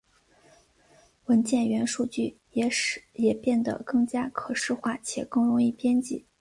[1.25, 2.35] 文件元数据
[3.13, 6.25] 也变得更加可视化且更容易编辑。